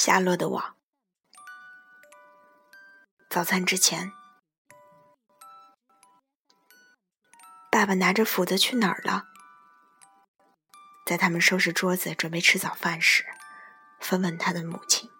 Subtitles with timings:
[0.00, 0.76] 夏洛的网。
[3.28, 4.12] 早餐之前，
[7.68, 9.24] 爸爸拿着斧子去哪儿了？
[11.04, 13.26] 在他们收拾桌子准备吃早饭时，
[13.98, 15.10] 芬问他的母亲：“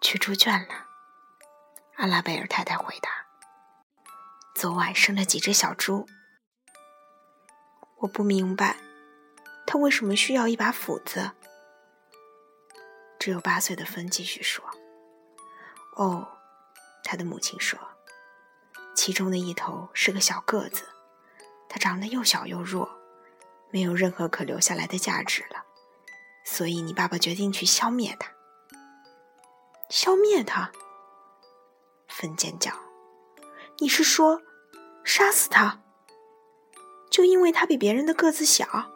[0.00, 0.86] 去猪圈了。”
[1.96, 3.10] 阿拉贝尔太太回答
[4.56, 6.08] ：“昨晚生了几只小猪。”
[8.00, 8.78] 我不明白，
[9.66, 11.32] 他为什么需要一把斧子。
[13.26, 14.64] 只有八岁的芬继续说
[15.98, 16.28] ：“哦，
[17.02, 17.76] 他的母亲说，
[18.94, 20.84] 其中的一头是个小个子，
[21.68, 22.88] 它长得又小又弱，
[23.72, 25.64] 没有任何可留下来的价值了，
[26.44, 28.30] 所以你爸爸决定去消灭它。
[29.90, 30.70] 消灭它？”
[32.06, 32.72] 芬尖叫
[33.82, 34.40] ：“你是说，
[35.02, 35.80] 杀死它？
[37.10, 38.92] 就因为它比别人的个子小？”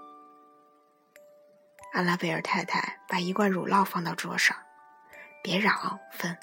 [1.92, 4.56] 阿拉贝尔太太把一罐乳酪放到桌上，
[5.42, 6.38] 别嚷，芬。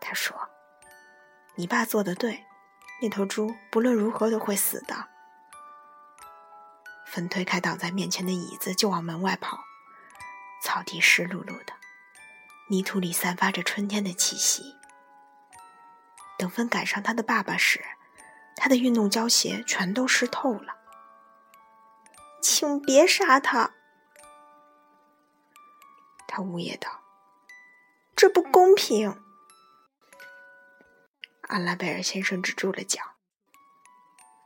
[0.00, 0.48] 他说
[1.56, 2.46] ：“你爸做的对，
[3.02, 5.08] 那头猪不论如何都会死的。”
[7.06, 9.64] 芬推开挡在面前的椅子，就往门外跑。
[10.62, 11.72] 草地湿漉漉的，
[12.68, 14.76] 泥土里散发着春天的气息。
[16.38, 17.84] 等芬赶上他的爸爸时，
[18.54, 20.76] 他的运动胶鞋全都湿透了。
[22.40, 23.72] 请别杀他！
[26.40, 27.02] 他呜咽道
[28.16, 29.22] ：“这不公平。”
[31.48, 33.02] 阿拉贝尔先生止住了脚。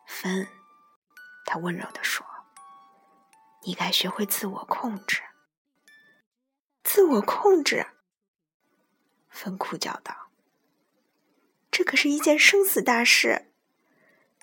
[0.04, 0.48] 芬，
[1.46, 2.26] 他温柔地说
[3.62, 5.22] ：“你该学会自我控制。”
[6.82, 7.86] 自我控制！
[9.30, 10.32] 芬哭叫道
[11.70, 13.52] ：“这可是一件生死大事，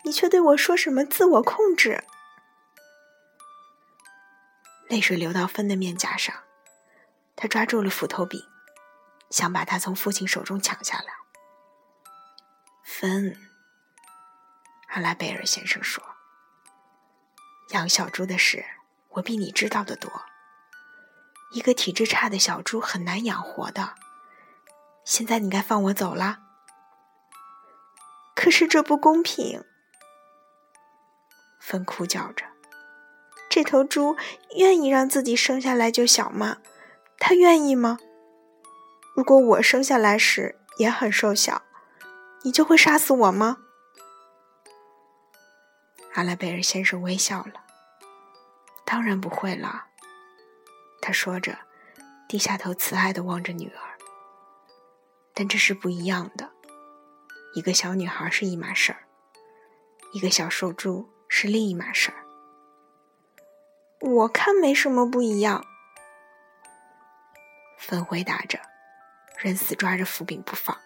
[0.06, 2.06] 你却对我说什么自我控制？”
[4.88, 6.46] 泪水流到芬的面颊上。
[7.42, 8.40] 他抓住了斧头柄，
[9.32, 11.06] 想把它从父亲手中抢下来。
[12.84, 13.36] 芬，
[14.90, 16.04] 阿拉贝尔先生说
[17.74, 18.64] ：“养小猪的事，
[19.10, 20.22] 我比你知道的多。
[21.52, 23.96] 一个体质差的小猪很难养活的。
[25.04, 26.42] 现在你该放我走了。
[28.36, 29.66] 可是这不公平。”
[31.60, 32.46] 芬哭叫着
[33.50, 34.16] ：“这头猪
[34.58, 36.58] 愿意让自己生下来就小吗？”
[37.24, 38.00] 他愿意吗？
[39.16, 41.62] 如果我生下来时也很瘦小，
[42.42, 43.60] 你就会杀死我吗？
[46.16, 47.64] 阿拉贝尔先生微笑了。
[48.84, 49.86] 当然不会了，
[51.00, 51.56] 他说着，
[52.28, 53.98] 低下头慈爱的望着女儿。
[55.36, 56.50] 但这是不一样的，
[57.54, 59.06] 一个小女孩是一码事儿，
[60.12, 62.26] 一个小瘦猪是另一码事儿。
[64.02, 65.64] 我看没什么不一样。
[67.82, 68.60] 粉回答着，
[69.40, 70.78] 仍死抓着斧柄不放。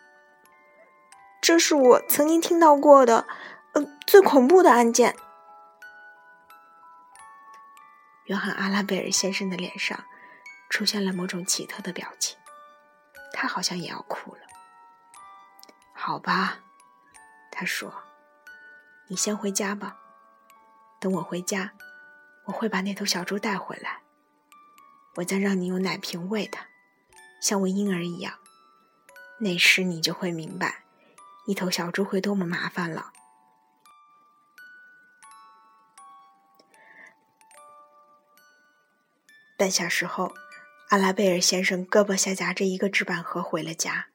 [1.42, 3.28] 这是我曾经听到过的，
[3.74, 5.16] 呃，最恐怖的案件。
[8.26, 10.06] 约翰·阿拉贝尔先生的脸上
[10.70, 12.38] 出现了某种奇特的表情，
[13.34, 14.42] 他好像也要哭了。
[15.94, 16.60] 好吧，
[17.52, 17.94] 他说
[19.10, 19.98] ：“你先回家吧，
[21.00, 21.74] 等我回家，
[22.46, 24.02] 我会把那头小猪带回来，
[25.16, 26.66] 我再让你用奶瓶喂它。”
[27.46, 28.40] 像喂婴儿一样，
[29.38, 30.84] 那时你就会明白，
[31.46, 33.14] 一头小猪会多么麻烦了。
[39.56, 40.34] 半小时后，
[40.90, 44.08] 阿拉贝尔先生胳膊下夹着一个纸板盒回了家。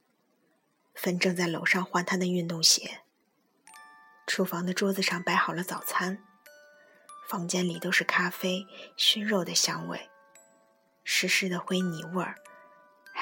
[0.97, 3.03] 芬正在楼上换他的运动鞋。
[4.27, 6.21] 厨房的桌子上摆好了早餐，
[7.29, 8.67] 房间里都是咖啡、
[8.97, 10.11] 熏肉的香味，
[11.05, 12.35] 湿湿的灰泥味儿。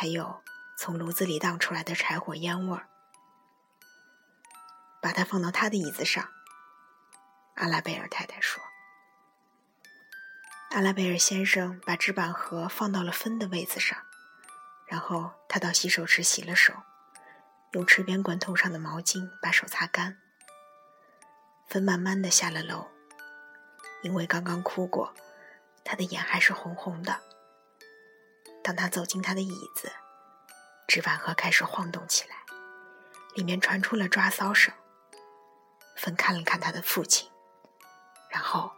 [0.01, 0.45] 还有
[0.77, 2.89] 从炉子里荡出来的柴火烟味儿。
[5.03, 6.29] 把它放到他的椅子上，
[7.57, 8.63] 阿拉贝尔太太说。
[10.71, 13.99] 阿拉贝尔先生把纸板盒放到了芬的位子上，
[14.87, 16.73] 然后他到洗手池洗了手，
[17.73, 20.17] 用池边滚筒上的毛巾把手擦干。
[21.67, 22.87] 芬慢慢的下了楼，
[24.03, 25.13] 因为刚刚哭过，
[25.83, 27.21] 他的眼还是红红的。
[28.69, 29.91] 当他走进他的椅子，
[30.87, 32.37] 纸板盒开始晃动起来，
[33.35, 34.75] 里面传出了抓搔声。
[35.97, 37.31] 芬看了看他的父亲，
[38.29, 38.71] 然后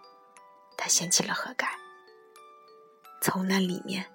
[0.76, 1.76] 他掀起了盒盖，
[3.20, 4.08] 从那里面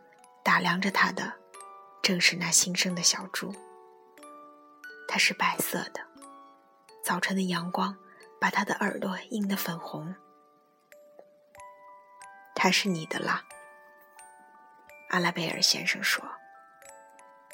[0.46, 1.34] 打量着他的，
[2.02, 3.54] 正是那新生的小猪。
[5.10, 6.00] 它是白色的，
[7.04, 7.98] 早晨的阳光
[8.40, 10.16] 把它的耳朵映得粉红。
[12.56, 13.44] 它是你的啦。
[15.16, 16.22] 阿拉贝尔先生说：“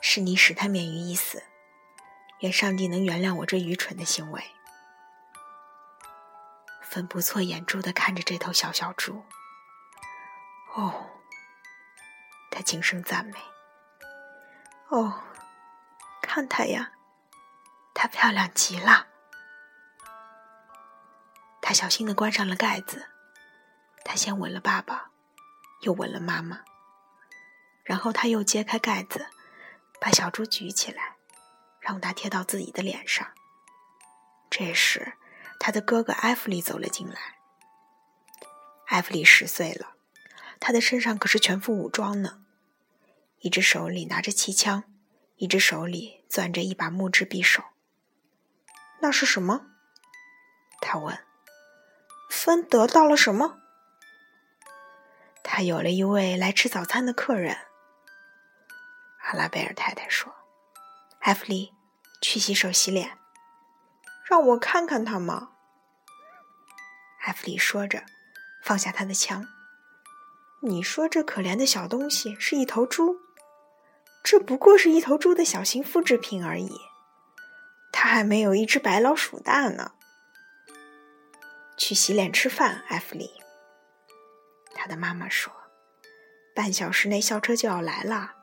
[0.02, 1.44] 是你使他免于一死，
[2.40, 4.44] 愿上帝能原谅我这愚蠢的行为。
[6.82, 9.24] 芬不错眼珠的看着这头小小猪。
[10.74, 11.08] 哦，
[12.50, 13.38] 他轻声赞美。
[14.88, 15.22] 哦，
[16.20, 16.94] 看它呀，
[17.94, 19.06] 它漂亮极了。
[21.62, 23.08] 他小心的关上了盖子，
[24.04, 25.12] 他先吻了爸爸，
[25.82, 26.64] 又吻了妈妈，
[27.84, 29.28] 然后他又揭开盖子，
[30.00, 31.16] 把小猪举起来，
[31.80, 33.28] 让它贴到自己的脸上。
[34.50, 35.14] 这时，
[35.60, 37.38] 他的哥哥埃弗里走了进来。
[38.88, 39.96] 埃弗里十岁了，
[40.60, 42.44] 他的身上可是全副武装呢。
[43.40, 44.84] 一只手里拿着气枪，
[45.38, 47.64] 一只手里攥着一把木质匕首。
[49.00, 49.68] 那是什么？
[50.80, 51.18] 他问。
[52.30, 53.60] 芬得到了什么？
[55.44, 57.58] 他有了一位来吃早餐的客人。
[59.24, 60.34] 阿拉贝尔太太说
[61.20, 61.74] ：“艾弗里，
[62.22, 63.18] 去洗手洗脸。”
[64.26, 65.50] 让我看看他吗？
[67.22, 68.04] 艾弗里说着，
[68.64, 69.48] 放下他的枪。
[70.62, 73.18] 你说这可怜的小东西是一头猪？
[74.24, 76.80] 这不过是一头猪的小型复制品而已，
[77.92, 79.94] 它还没有一只白老鼠大呢。
[81.78, 83.42] 去洗脸吃饭，艾弗里。
[84.74, 85.52] 他的妈妈说
[86.56, 88.36] ：“半小时内校车就要来了。”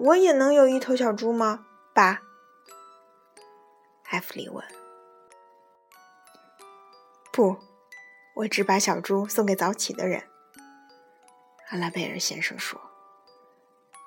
[0.00, 2.22] 我也能有一头小猪吗，爸？
[4.04, 4.64] 艾弗里问。
[7.32, 7.56] “不，
[8.36, 10.24] 我只把小猪送给早起的人。”
[11.70, 12.80] 阿拉贝尔先生说。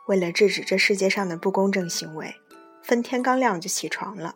[0.08, 2.36] 为了制止这世界上的不公正行为，
[2.84, 4.36] 分天刚亮就起床了。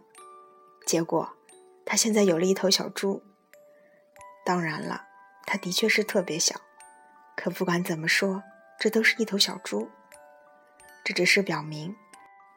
[0.88, 1.32] 结果，
[1.86, 3.22] 他现在有了一头小猪。
[4.44, 5.04] 当然了，
[5.46, 6.56] 他的确是特别小。
[7.36, 8.42] 可不管怎么说，
[8.80, 9.90] 这都是一头小猪。
[11.10, 11.96] 这只是表明，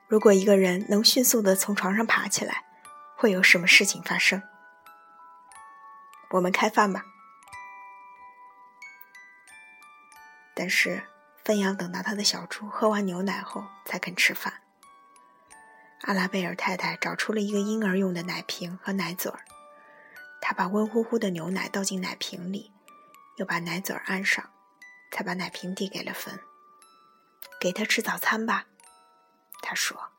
[0.07, 2.65] 如果一个人能迅速的从床上爬起来，
[3.17, 4.43] 会有什么事情发生。
[6.33, 7.07] 我们开饭吧。
[10.55, 11.05] 但是。
[11.45, 14.61] 芬阳等到他的小猪喝完牛奶后才肯吃饭。
[16.03, 19.41] 阿拉贝尔太太找出了一个婴儿用的奶瓶和奶嘴儿，
[20.41, 22.71] 她把温乎乎的牛奶倒进奶瓶里，
[23.39, 24.51] 又把奶嘴儿安上，
[25.11, 26.39] 才把奶瓶递给了芬。
[27.61, 28.67] 给他吃早餐吧，
[29.61, 30.11] 他说。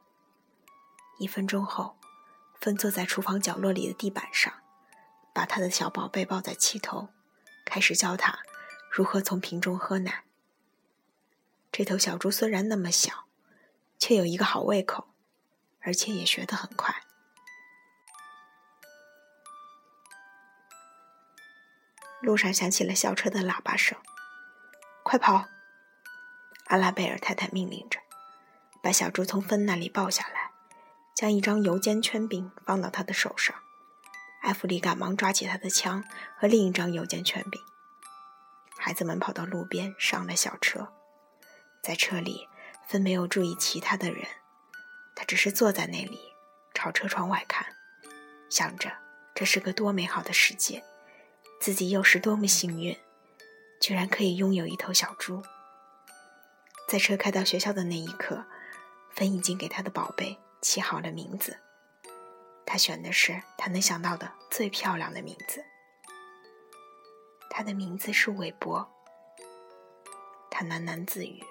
[1.20, 1.98] 一分钟后，
[2.60, 4.52] 芬坐在厨房角落里的地板上，
[5.34, 7.10] 把他的小宝贝抱在膝头，
[7.66, 8.40] 开始教他
[8.90, 10.24] 如何从瓶中喝奶。
[11.72, 13.26] 这头小猪虽然那么小，
[14.00, 15.14] 却有一个好胃口，
[15.82, 17.04] 而且也学得很快。
[22.22, 23.98] 路上响起了校车的喇叭声
[25.04, 25.48] ，“快跑！”
[26.74, 28.00] 阿拉贝尔太太命令着，
[28.82, 30.50] 把小猪从芬那里抱下来，
[31.14, 33.56] 将一张油煎圈饼放到他的手上。
[34.42, 36.04] 艾弗里赶忙抓起他的枪
[36.36, 37.62] 和另一张油煎圈饼。
[38.76, 40.92] 孩子们跑到路边，上了小车。
[41.84, 42.50] 在车里，
[42.88, 44.26] 芬没有注意其他的人，
[45.16, 46.20] 他只是坐在那里，
[46.74, 47.68] 朝车窗外看，
[48.50, 48.92] 想着
[49.36, 50.84] 这是个多美好的世界，
[51.62, 52.98] 自己又是多么幸运，
[53.80, 55.44] 居然可以拥有一头小猪。
[56.94, 58.46] 在车开到学校的那一刻，
[59.10, 61.58] 芬已经给他的宝贝起好了名字，
[62.68, 65.66] 他选的是他能想到的最漂亮的名字，
[67.50, 68.88] 他的名字是韦伯。
[70.52, 71.44] 他喃喃自语。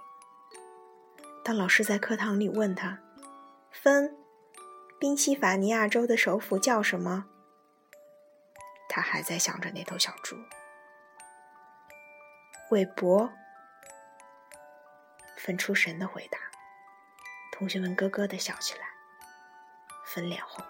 [1.43, 3.01] 当老师在课堂里问他
[3.73, 4.17] ：“芬，
[5.01, 7.25] 宾夕法尼亚州的首府叫什么？”
[8.89, 10.37] 他还在想着那头小猪。
[12.71, 13.33] 韦伯。
[15.43, 16.39] 分出神的回答。
[17.51, 18.87] 同学们咯咯的笑起来。
[20.07, 20.65] 粉脸红。